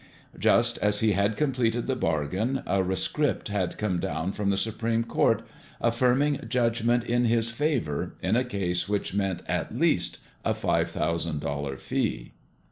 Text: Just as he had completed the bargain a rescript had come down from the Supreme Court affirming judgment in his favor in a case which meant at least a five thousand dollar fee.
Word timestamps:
Just 0.39 0.79
as 0.79 1.01
he 1.01 1.11
had 1.11 1.37
completed 1.37 1.85
the 1.85 1.95
bargain 1.95 2.63
a 2.65 2.81
rescript 2.81 3.49
had 3.49 3.77
come 3.77 3.99
down 3.99 4.31
from 4.31 4.49
the 4.49 4.57
Supreme 4.57 5.03
Court 5.03 5.43
affirming 5.79 6.43
judgment 6.49 7.03
in 7.03 7.25
his 7.25 7.51
favor 7.51 8.15
in 8.19 8.35
a 8.35 8.43
case 8.43 8.89
which 8.89 9.13
meant 9.13 9.43
at 9.45 9.77
least 9.77 10.17
a 10.43 10.55
five 10.55 10.89
thousand 10.89 11.41
dollar 11.41 11.77
fee. 11.77 12.31